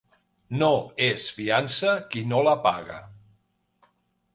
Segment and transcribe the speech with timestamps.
[0.61, 0.69] No
[1.09, 3.01] és fiança qui no la paga.